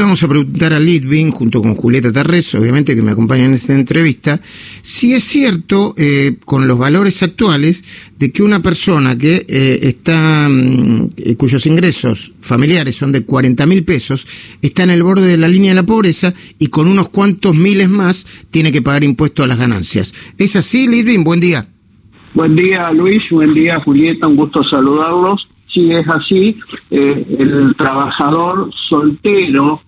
vamos 0.00 0.22
a 0.22 0.28
preguntar 0.28 0.72
a 0.72 0.80
Litvin, 0.80 1.30
junto 1.30 1.60
con 1.60 1.74
Julieta 1.74 2.12
Tarres, 2.12 2.54
obviamente 2.54 2.94
que 2.94 3.02
me 3.02 3.12
acompaña 3.12 3.44
en 3.44 3.54
esta 3.54 3.74
entrevista, 3.74 4.40
si 4.82 5.12
es 5.14 5.24
cierto, 5.24 5.94
eh, 5.96 6.36
con 6.44 6.66
los 6.66 6.78
valores 6.78 7.22
actuales, 7.22 8.10
de 8.18 8.32
que 8.32 8.42
una 8.42 8.60
persona 8.60 9.16
que 9.16 9.44
eh, 9.48 9.78
está, 9.82 10.48
mm, 10.48 11.10
eh, 11.16 11.36
cuyos 11.36 11.66
ingresos 11.66 12.32
familiares 12.40 12.96
son 12.96 13.12
de 13.12 13.24
40 13.24 13.66
mil 13.66 13.84
pesos, 13.84 14.26
está 14.62 14.84
en 14.84 14.90
el 14.90 15.02
borde 15.02 15.26
de 15.26 15.38
la 15.38 15.48
línea 15.48 15.72
de 15.72 15.76
la 15.76 15.86
pobreza 15.86 16.32
y 16.58 16.68
con 16.68 16.86
unos 16.88 17.08
cuantos 17.10 17.54
miles 17.54 17.88
más 17.88 18.46
tiene 18.50 18.72
que 18.72 18.82
pagar 18.82 19.04
impuestos 19.04 19.44
a 19.44 19.48
las 19.48 19.58
ganancias. 19.58 20.14
¿Es 20.38 20.56
así, 20.56 20.88
Litvin? 20.88 21.24
Buen 21.24 21.40
día. 21.40 21.66
Buen 22.34 22.56
día, 22.56 22.90
Luis. 22.92 23.22
Buen 23.30 23.54
día, 23.54 23.80
Julieta. 23.80 24.26
Un 24.26 24.36
gusto 24.36 24.62
saludarlos 24.64 25.46
si 25.72 25.90
es 25.92 26.06
así, 26.08 26.58
eh, 26.90 27.26
el 27.38 27.74
trabajador 27.76 28.70
soltero 28.88 29.80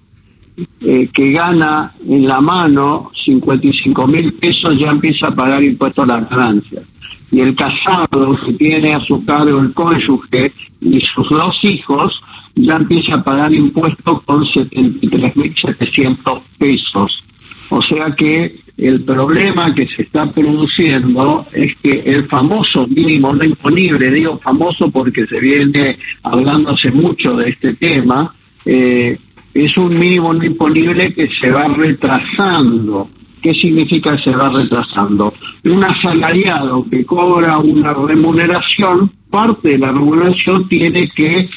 eh, 0.57 1.09
que 1.13 1.33
gana 1.33 1.93
en 2.07 2.27
la 2.27 2.41
mano 2.41 3.11
55 3.25 4.07
mil 4.07 4.33
pesos 4.35 4.77
ya 4.79 4.89
empieza 4.91 5.29
a 5.29 5.35
pagar 5.35 5.63
impuestos 5.65 6.09
a 6.09 6.19
las 6.19 6.29
ganancias. 6.29 6.85
Y 7.31 7.41
el 7.41 7.55
casado 7.55 8.37
que 8.45 8.53
tiene 8.55 8.95
a 8.95 9.01
su 9.01 9.25
cargo 9.25 9.61
el 9.61 9.73
cónyuge 9.73 10.53
y 10.81 11.01
sus 11.01 11.29
dos 11.31 11.57
hijos 11.63 12.13
ya 12.55 12.77
empieza 12.77 13.15
a 13.15 13.25
pagar 13.25 13.53
impuestos 13.55 14.23
con 14.25 14.45
73.700 14.45 16.43
pesos. 16.59 17.25
O 17.71 17.81
sea 17.81 18.11
que 18.15 18.61
el 18.77 19.01
problema 19.03 19.75
que 19.75 19.87
se 19.89 20.03
está 20.03 20.27
produciendo 20.27 21.47
es 21.53 21.75
que 21.83 22.03
el 22.05 22.25
famoso 22.27 22.87
mínimo 22.87 23.35
no 23.35 23.45
imponible, 23.45 24.11
digo 24.11 24.39
famoso 24.39 24.91
porque 24.91 25.27
se 25.27 25.41
viene 25.41 25.99
hablándose 26.23 26.91
mucho 26.91 27.37
de 27.37 27.51
este 27.51 27.75
tema, 27.75 28.35
eh, 28.67 29.19
es 29.55 29.77
un 29.77 29.99
mínimo 29.99 30.33
no 30.33 30.45
imponible 30.45 31.13
que 31.13 31.29
se 31.41 31.51
va 31.51 31.69
retrasando. 31.69 33.09
¿Qué 33.43 33.53
significa 33.55 34.17
que 34.17 34.23
se 34.23 34.31
va 34.31 34.51
retrasando? 34.51 35.35
Un 35.65 35.85
asalariado 35.85 36.87
que 36.89 37.05
cobra 37.05 37.59
una 37.59 37.93
remuneración, 37.93 39.11
parte 39.31 39.71
de 39.71 39.79
la 39.79 39.89
remuneración 39.89 40.69
tiene 40.69 41.09
que 41.09 41.49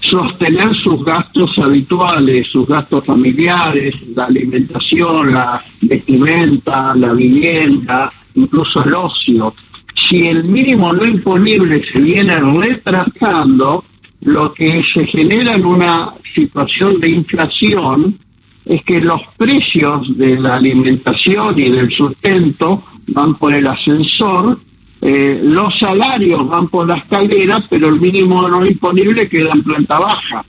sostener 0.00 0.74
sus 0.82 1.04
gastos 1.04 1.50
habituales, 1.58 2.48
sus 2.48 2.66
gastos 2.66 3.04
familiares, 3.04 3.94
la 4.14 4.24
alimentación, 4.24 5.32
la 5.32 5.62
vestimenta, 5.82 6.94
la 6.94 7.12
vivienda, 7.12 8.08
incluso 8.34 8.82
el 8.84 8.94
ocio. 8.94 9.54
Si 9.94 10.26
el 10.26 10.48
mínimo 10.48 10.92
no 10.92 11.04
imponible 11.04 11.82
se 11.92 12.00
viene 12.00 12.36
retrasando, 12.36 13.84
lo 14.22 14.52
que 14.52 14.82
se 14.92 15.06
genera 15.06 15.54
en 15.54 15.64
una 15.64 16.12
situación 16.34 17.00
de 17.00 17.10
inflación 17.10 18.18
es 18.64 18.82
que 18.84 19.00
los 19.00 19.20
precios 19.36 20.16
de 20.16 20.38
la 20.38 20.56
alimentación 20.56 21.58
y 21.58 21.70
del 21.70 21.90
sustento 21.90 22.84
van 23.08 23.34
por 23.36 23.54
el 23.54 23.66
ascensor 23.66 24.58
eh, 25.00 25.40
los 25.44 25.78
salarios 25.78 26.48
van 26.48 26.68
por 26.68 26.86
la 26.86 26.96
escalera, 26.96 27.64
pero 27.70 27.88
el 27.88 28.00
mínimo 28.00 28.48
no 28.48 28.62
disponible 28.62 29.28
queda 29.28 29.52
en 29.52 29.62
planta 29.62 29.98
baja. 29.98 30.44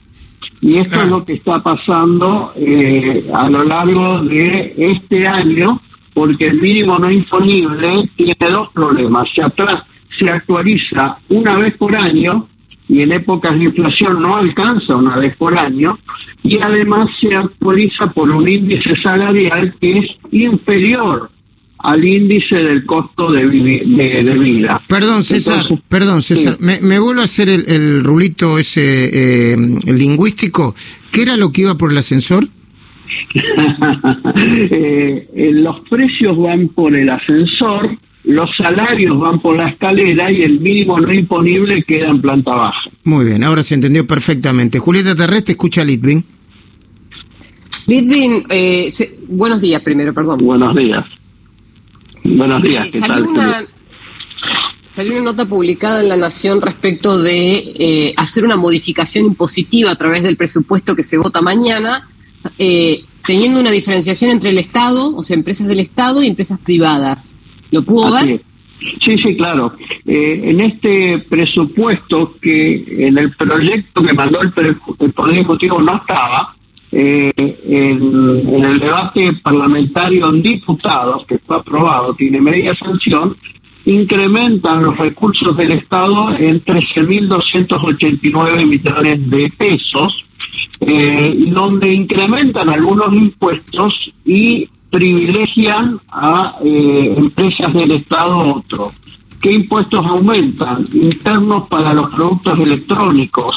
Y 0.60 0.76
esto 0.76 1.00
es 1.00 1.08
lo 1.08 1.24
que 1.24 1.34
está 1.34 1.62
pasando 1.62 2.52
eh, 2.56 3.30
a 3.32 3.48
lo 3.48 3.64
largo 3.64 4.20
de 4.22 4.74
este 4.76 5.26
año, 5.26 5.80
porque 6.12 6.46
el 6.46 6.60
mínimo 6.60 6.98
no 6.98 7.08
disponible 7.08 8.10
tiene 8.16 8.34
dos 8.50 8.70
problemas. 8.72 9.28
Se, 9.34 9.42
atrás, 9.42 9.84
se 10.18 10.28
actualiza 10.28 11.16
una 11.28 11.56
vez 11.56 11.76
por 11.76 11.94
año 11.96 12.46
y 12.90 13.02
en 13.02 13.12
épocas 13.12 13.56
de 13.56 13.64
inflación 13.66 14.20
no 14.20 14.36
alcanza 14.36 14.96
una 14.96 15.16
vez 15.16 15.36
por 15.36 15.56
año, 15.56 15.96
y 16.42 16.58
además 16.60 17.08
se 17.20 17.34
actualiza 17.34 18.08
por 18.08 18.28
un 18.30 18.48
índice 18.48 18.94
salarial 19.00 19.74
que 19.80 19.98
es 19.98 20.06
inferior 20.32 21.30
al 21.78 22.04
índice 22.04 22.56
del 22.56 22.84
costo 22.84 23.30
de, 23.30 23.46
de, 23.46 24.34
vida. 24.38 24.82
Perdón, 24.88 25.24
César, 25.24 25.64
perdón, 25.88 26.20
César, 26.20 26.58
me, 26.60 26.98
vuelvo 26.98 27.20
a 27.20 27.24
hacer 27.24 27.48
el, 27.48 28.02
rulito 28.04 28.58
ese 28.58 29.52
eh, 29.52 29.56
lingüístico. 29.86 30.74
¿Qué 31.10 31.22
era 31.22 31.36
lo 31.36 31.52
que 31.52 31.62
iba 31.62 31.76
por 31.76 31.92
el 31.92 31.98
ascensor? 31.98 32.46
Eh, 34.36 35.28
eh, 35.34 35.50
los 35.52 35.80
precios 35.88 36.36
van 36.38 36.68
por 36.68 36.94
el 36.94 37.08
ascensor, 37.08 37.96
los 38.24 38.50
salarios 38.56 39.18
van 39.18 39.40
por 39.40 39.56
la 39.56 39.68
escalera 39.68 40.30
y 40.30 40.42
el 40.42 40.60
mínimo 40.60 41.00
no 41.00 41.12
imponible 41.12 41.82
queda 41.84 42.08
en 42.08 42.20
planta 42.20 42.54
baja. 42.54 42.90
Muy 43.04 43.24
bien, 43.24 43.42
ahora 43.42 43.62
se 43.62 43.74
entendió 43.74 44.06
perfectamente. 44.06 44.78
Julieta 44.78 45.14
Terrestre, 45.14 45.52
escucha 45.52 45.82
a 45.82 45.84
Litvin. 45.84 46.24
Litvin, 47.86 48.44
buenos 49.28 49.60
días 49.60 49.82
primero, 49.82 50.12
perdón. 50.12 50.44
Buenos 50.44 50.76
días. 50.76 51.04
Buenos 52.22 52.62
días, 52.62 52.88
¿qué 52.92 53.00
salió 53.00 53.14
tal? 53.14 53.28
Una, 53.28 53.64
salió 54.94 55.12
una 55.12 55.22
nota 55.22 55.46
publicada 55.46 56.00
en 56.00 56.08
La 56.08 56.16
Nación 56.16 56.60
respecto 56.60 57.20
de 57.20 57.52
eh, 57.52 58.14
hacer 58.16 58.44
una 58.44 58.56
modificación 58.56 59.26
impositiva 59.26 59.90
a 59.90 59.96
través 59.96 60.22
del 60.22 60.36
presupuesto 60.36 60.94
que 60.94 61.02
se 61.02 61.16
vota 61.16 61.40
mañana, 61.40 62.08
eh, 62.58 63.02
teniendo 63.26 63.60
una 63.60 63.70
diferenciación 63.70 64.30
entre 64.30 64.50
el 64.50 64.58
Estado, 64.58 65.16
o 65.16 65.22
sea, 65.24 65.34
empresas 65.34 65.66
del 65.66 65.80
Estado 65.80 66.22
y 66.22 66.26
empresas 66.26 66.58
privadas. 66.60 67.36
¿Lo 67.70 67.82
pudo 67.82 68.12
ver? 68.12 68.40
Sí, 69.00 69.18
sí, 69.18 69.36
claro. 69.36 69.74
Eh, 70.06 70.40
en 70.42 70.60
este 70.60 71.18
presupuesto 71.28 72.34
que 72.40 73.06
en 73.06 73.18
el 73.18 73.30
proyecto 73.32 74.02
que 74.02 74.14
mandó 74.14 74.40
el, 74.40 74.52
el 74.98 75.12
Poder 75.12 75.34
Ejecutivo 75.34 75.82
no 75.82 75.96
estaba, 75.96 76.54
eh, 76.92 77.30
en, 77.36 78.64
el 78.64 78.80
debate 78.80 79.32
parlamentario 79.42 80.28
en 80.28 80.42
diputados, 80.42 81.24
que 81.26 81.38
fue 81.38 81.56
aprobado, 81.56 82.14
tiene 82.14 82.40
media 82.40 82.74
sanción, 82.74 83.36
incrementan 83.84 84.82
los 84.82 84.96
recursos 84.96 85.56
del 85.56 85.70
Estado 85.72 86.34
en 86.36 86.64
13.289 86.64 88.66
millones 88.66 89.30
de 89.30 89.52
pesos, 89.56 90.24
eh, 90.80 91.32
donde 91.48 91.92
incrementan 91.92 92.70
algunos 92.70 93.14
impuestos 93.14 93.94
y 94.24 94.68
privilegian 94.90 96.00
a 96.10 96.56
eh, 96.62 97.14
empresas 97.16 97.72
del 97.72 97.92
Estado 97.92 98.56
otros. 98.56 98.92
¿Qué 99.40 99.52
impuestos 99.52 100.04
aumentan? 100.04 100.86
Internos 100.92 101.66
para 101.68 101.94
los 101.94 102.10
productos 102.10 102.58
electrónicos, 102.58 103.52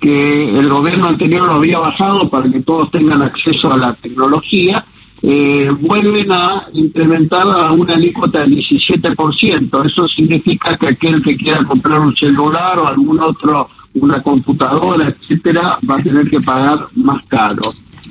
que 0.00 0.58
el 0.58 0.68
gobierno 0.68 1.06
anterior 1.06 1.46
lo 1.46 1.54
había 1.54 1.78
bajado 1.78 2.28
para 2.28 2.50
que 2.50 2.60
todos 2.60 2.90
tengan 2.90 3.22
acceso 3.22 3.72
a 3.72 3.78
la 3.78 3.94
tecnología, 3.94 4.84
eh, 5.22 5.70
vuelven 5.80 6.30
a 6.30 6.68
incrementar 6.74 7.48
a 7.48 7.72
una 7.72 7.94
alícuota 7.94 8.40
del 8.40 8.56
17%. 8.56 9.82
Eso 9.86 10.06
significa 10.08 10.76
que 10.76 10.88
aquel 10.88 11.22
que 11.22 11.36
quiera 11.36 11.64
comprar 11.64 12.00
un 12.00 12.14
celular 12.14 12.78
o 12.78 12.86
algún 12.86 13.18
otro, 13.20 13.70
una 13.94 14.20
computadora, 14.22 15.08
etcétera, 15.08 15.78
va 15.88 15.94
a 15.94 16.02
tener 16.02 16.28
que 16.28 16.40
pagar 16.40 16.88
más 16.96 17.24
caro. 17.26 17.62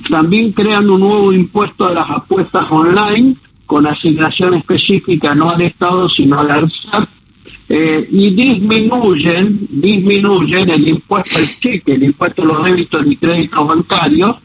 También 0.10 0.52
crean 0.52 0.90
un 0.90 1.00
nuevo 1.00 1.34
impuesto 1.34 1.86
a 1.86 1.94
las 1.94 2.10
apuestas 2.10 2.66
online 2.70 3.36
con 3.66 3.88
asignación 3.88 4.56
específica 4.56 5.34
no 5.34 5.50
al 5.50 5.62
Estado 5.62 6.10
sino 6.10 6.40
al 6.40 6.52
ARSAT 6.52 7.10
eh, 7.70 8.08
y 8.12 8.30
disminuyen, 8.32 9.68
disminuyen 9.70 10.70
el 10.70 10.88
impuesto 10.90 11.40
al 11.40 11.48
cheque, 11.48 11.94
el 11.94 12.04
impuesto 12.04 12.44
a 12.44 12.46
los 12.46 12.64
débitos 12.64 13.02
y 13.08 13.16
créditos 13.16 13.68
bancarios 13.68 14.36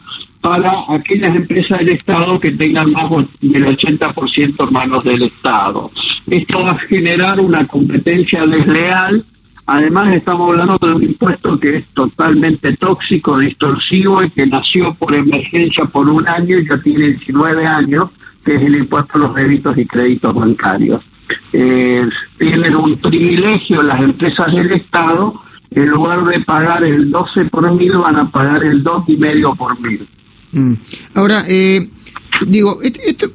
para 0.41 0.85
aquellas 0.89 1.35
empresas 1.35 1.79
del 1.81 1.91
Estado 1.91 2.39
que 2.39 2.53
tengan 2.53 2.93
más 2.93 3.11
del 3.41 3.67
80% 3.67 4.67
en 4.67 4.73
manos 4.73 5.05
del 5.05 5.25
Estado. 5.25 5.91
Esto 6.31 6.63
va 6.63 6.71
a 6.71 6.79
generar 6.79 7.41
una 7.41 7.67
competencia 7.67 8.47
desleal. 8.47 9.25
Además, 9.71 10.15
estamos 10.15 10.51
hablando 10.51 10.77
de 10.81 10.95
un 10.95 11.03
impuesto 11.03 11.61
que 11.61 11.77
es 11.77 11.87
totalmente 11.89 12.77
tóxico, 12.77 13.39
distorsivo 13.39 14.25
y 14.25 14.31
que 14.31 14.47
nació 14.47 14.95
por 14.95 15.15
emergencia 15.15 15.85
por 15.85 16.09
un 16.09 16.27
año 16.29 16.59
y 16.59 16.69
ya 16.69 16.79
tiene 16.79 17.13
19 17.13 17.67
años, 17.67 18.11
que 18.45 18.55
es 18.55 18.63
el 18.63 18.77
impuesto 18.77 19.19
a 19.19 19.19
los 19.19 19.35
débitos 19.35 19.77
y 19.79 19.87
créditos 19.87 20.35
bancarios 20.35 21.03
eh, 21.53 22.09
tienen 22.39 22.77
un 22.77 22.97
privilegio 22.99 23.83
las 23.83 24.01
empresas 24.01 24.47
del 24.55 24.73
Estado, 24.73 25.35
en 25.71 25.87
lugar 25.87 26.25
de 26.25 26.41
pagar 26.41 26.85
el 26.85 27.11
12 27.11 27.45
por 27.47 27.71
mil, 27.75 27.93
van 27.99 28.17
a 28.17 28.31
pagar 28.31 28.65
el 28.65 28.83
2,5 28.83 29.57
por 29.57 29.81
mil. 29.81 30.07
Mm. 30.53 30.75
Ahora, 31.15 31.45
eh, 31.49 31.89
digo, 32.47 32.79
esto, 32.83 33.27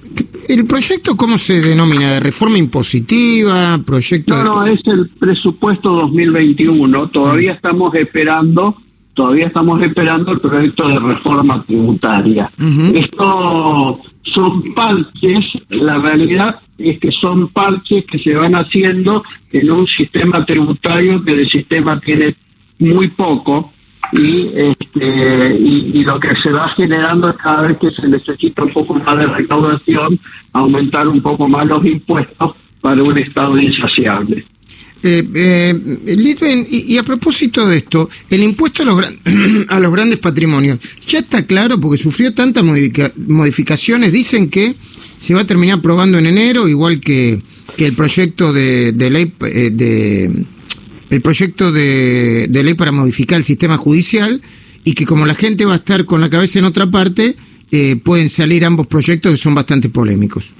¿el 0.49 0.65
proyecto 0.65 1.15
cómo 1.15 1.37
se 1.37 1.61
denomina? 1.61 2.13
¿De 2.13 2.19
reforma 2.19 2.57
impositiva? 2.57 3.79
¿Proyecto 3.85 4.35
No, 4.35 4.43
no, 4.43 4.65
es 4.67 4.79
el 4.85 5.09
presupuesto 5.09 5.89
2021. 5.89 7.07
Todavía 7.09 7.53
estamos 7.53 7.93
esperando 7.95 8.77
todavía 9.13 9.47
estamos 9.47 9.81
esperando 9.81 10.31
el 10.31 10.39
proyecto 10.39 10.87
de 10.87 10.99
reforma 10.99 11.63
tributaria. 11.63 12.51
Esto 12.93 13.99
son 14.23 14.63
parches, 14.73 15.45
la 15.69 15.99
realidad 15.99 16.59
es 16.77 16.99
que 16.99 17.11
son 17.11 17.47
parches 17.49 18.05
que 18.05 18.17
se 18.19 18.33
van 18.33 18.55
haciendo 18.55 19.23
en 19.51 19.71
un 19.71 19.87
sistema 19.87 20.43
tributario 20.45 21.23
que 21.23 21.31
el 21.31 21.49
sistema 21.49 21.99
tiene 21.99 22.35
muy 22.79 23.09
poco, 23.09 23.71
y, 24.13 24.51
este, 24.53 25.57
y, 25.59 26.03
lo 26.03 26.19
que 26.19 26.29
se 26.41 26.51
va 26.51 26.71
generando 26.75 27.29
es 27.29 27.37
cada 27.37 27.63
vez 27.63 27.77
que 27.79 27.89
se 27.91 28.07
necesita 28.07 28.63
un 28.63 28.73
poco 28.73 28.93
más 28.95 29.17
de 29.17 29.25
recaudación, 29.25 30.19
aumentar 30.51 31.07
un 31.07 31.21
poco 31.21 31.47
más 31.47 31.65
los 31.65 31.83
impuestos 31.85 32.55
para 32.81 33.01
un 33.01 33.17
Estado 33.17 33.57
insaciable. 33.59 34.45
Eh, 35.05 35.27
eh, 35.35 36.65
y, 36.69 36.97
a 36.97 37.03
propósito 37.03 37.67
de 37.67 37.77
esto, 37.77 38.09
el 38.29 38.43
impuesto 38.43 38.83
a 38.83 38.85
los, 38.85 39.01
a 39.69 39.79
los 39.79 39.91
grandes 39.91 40.19
patrimonios, 40.19 40.79
ya 41.05 41.19
está 41.19 41.45
claro 41.45 41.79
porque 41.79 41.97
sufrió 41.97 42.33
tantas 42.33 42.63
modificaciones, 42.63 44.11
dicen 44.11 44.49
que 44.49 44.75
se 45.17 45.33
va 45.33 45.41
a 45.41 45.47
terminar 45.47 45.79
aprobando 45.79 46.17
en 46.17 46.25
enero, 46.25 46.67
igual 46.67 46.99
que, 46.99 47.41
que 47.75 47.85
el 47.85 47.95
proyecto 47.95 48.53
de, 48.53 48.91
de 48.93 49.09
ley 49.09 49.33
eh, 49.41 49.69
de 49.71 50.45
el 51.09 51.21
proyecto 51.21 51.71
de, 51.71 52.47
ley 52.51 52.73
para 52.73 52.91
modificar 52.91 53.37
el 53.37 53.43
sistema 53.43 53.77
judicial 53.77 54.41
y 54.83 54.93
que 54.93 55.05
como 55.05 55.25
la 55.25 55.35
gente 55.35 55.65
va 55.65 55.73
a 55.73 55.77
estar 55.77 56.05
con 56.05 56.21
la 56.21 56.29
cabeza 56.29 56.59
en 56.59 56.65
otra 56.65 56.89
parte, 56.89 57.35
eh, 57.71 57.95
pueden 57.95 58.29
salir 58.29 58.65
ambos 58.65 58.87
proyectos 58.87 59.31
que 59.31 59.37
son 59.37 59.55
bastante 59.55 59.89
polémicos. 59.89 60.53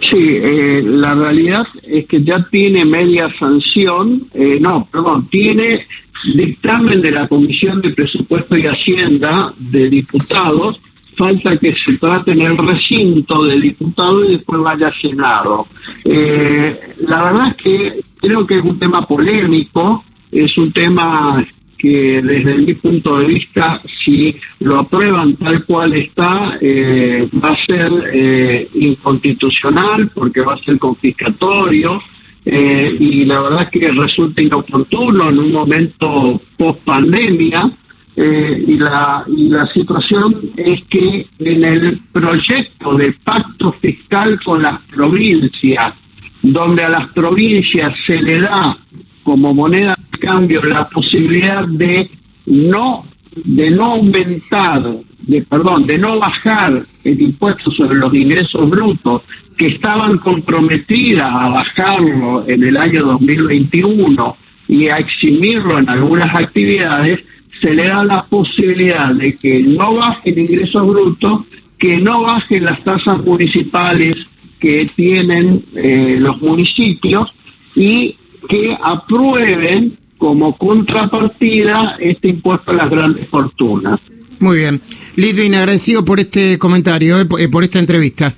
Sí, 0.00 0.38
eh, 0.40 0.80
la 0.82 1.14
realidad 1.14 1.66
es 1.82 2.06
que 2.06 2.22
ya 2.22 2.46
tiene 2.50 2.84
media 2.84 3.28
sanción, 3.38 4.28
eh, 4.32 4.58
no, 4.60 4.88
perdón, 4.90 5.28
tiene 5.28 5.86
dictamen 6.34 7.02
de 7.02 7.10
la 7.10 7.28
Comisión 7.28 7.80
de 7.80 7.90
Presupuesto 7.90 8.56
y 8.56 8.62
Hacienda 8.62 9.52
de 9.58 9.90
Diputados, 9.90 10.80
falta 11.16 11.56
que 11.58 11.74
se 11.84 11.98
trate 11.98 12.30
en 12.30 12.42
el 12.42 12.56
recinto 12.56 13.44
de 13.44 13.60
diputados 13.60 14.26
y 14.28 14.32
después 14.34 14.62
vaya 14.62 14.88
a 14.88 15.00
Senado. 15.00 15.66
la 16.04 17.24
verdad 17.24 17.48
es 17.48 17.56
que 17.56 18.00
Creo 18.20 18.46
que 18.46 18.56
es 18.56 18.64
un 18.64 18.78
tema 18.78 19.06
polémico, 19.06 20.04
es 20.30 20.56
un 20.58 20.72
tema 20.72 21.46
que 21.78 22.20
desde 22.20 22.54
mi 22.56 22.74
punto 22.74 23.18
de 23.18 23.26
vista, 23.26 23.80
si 24.04 24.34
lo 24.60 24.80
aprueban 24.80 25.36
tal 25.36 25.64
cual 25.64 25.94
está, 25.94 26.58
eh, 26.60 27.28
va 27.42 27.50
a 27.50 27.66
ser 27.66 27.88
eh, 28.12 28.68
inconstitucional 28.74 30.10
porque 30.12 30.40
va 30.40 30.54
a 30.54 30.64
ser 30.64 30.76
confiscatorio 30.78 32.02
eh, 32.44 32.96
y 32.98 33.24
la 33.24 33.40
verdad 33.42 33.70
que 33.70 33.88
resulta 33.92 34.42
inoportuno 34.42 35.28
en 35.28 35.38
un 35.38 35.52
momento 35.52 36.40
post 36.56 36.80
pandemia. 36.80 37.70
y, 38.16 38.76
la, 38.76 39.24
y 39.28 39.48
la 39.48 39.64
situación 39.72 40.50
es 40.56 40.82
que 40.90 41.24
en 41.38 41.64
el 41.64 42.00
proyecto 42.10 42.94
de 42.94 43.12
pacto 43.22 43.70
fiscal 43.80 44.40
con 44.44 44.60
las 44.60 44.82
provincias 44.82 45.94
donde 46.42 46.84
a 46.84 46.88
las 46.88 47.08
provincias 47.12 47.92
se 48.06 48.16
le 48.16 48.40
da 48.40 48.76
como 49.22 49.52
moneda 49.54 49.94
de 50.10 50.18
cambio 50.18 50.62
la 50.62 50.88
posibilidad 50.88 51.66
de 51.66 52.10
no 52.46 53.04
de 53.44 53.70
no 53.70 53.92
aumentar, 53.92 54.82
de 55.20 55.42
perdón, 55.42 55.86
de 55.86 55.98
no 55.98 56.18
bajar 56.18 56.82
el 57.04 57.22
impuesto 57.22 57.70
sobre 57.70 57.98
los 57.98 58.12
ingresos 58.14 58.68
brutos 58.68 59.22
que 59.56 59.68
estaban 59.68 60.18
comprometidas 60.18 61.28
a 61.30 61.48
bajarlo 61.48 62.48
en 62.48 62.64
el 62.64 62.76
año 62.76 63.04
2021 63.04 64.36
y 64.68 64.88
a 64.88 64.96
eximirlo 64.96 65.78
en 65.78 65.88
algunas 65.88 66.34
actividades, 66.34 67.20
se 67.60 67.74
le 67.74 67.88
da 67.88 68.04
la 68.04 68.24
posibilidad 68.24 69.12
de 69.14 69.36
que 69.36 69.60
no 69.62 69.94
bajen 69.94 70.38
ingresos 70.38 70.86
brutos, 70.86 71.42
que 71.78 71.98
no 71.98 72.22
bajen 72.22 72.64
las 72.64 72.82
tasas 72.84 73.18
municipales 73.24 74.16
que 74.60 74.88
tienen 74.94 75.64
eh, 75.74 76.16
los 76.18 76.40
municipios 76.40 77.28
y 77.74 78.16
que 78.48 78.76
aprueben 78.82 79.96
como 80.16 80.56
contrapartida 80.56 81.96
este 82.00 82.28
impuesto 82.28 82.72
a 82.72 82.74
las 82.74 82.90
grandes 82.90 83.28
fortunas. 83.28 84.00
Muy 84.40 84.58
bien. 84.58 84.80
Lidwin, 85.16 85.54
agradecido 85.54 86.04
por 86.04 86.20
este 86.20 86.58
comentario, 86.58 87.20
eh, 87.20 87.48
por 87.48 87.64
esta 87.64 87.78
entrevista. 87.78 88.34